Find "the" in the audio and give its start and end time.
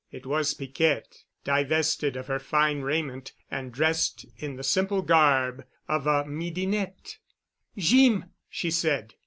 4.55-4.63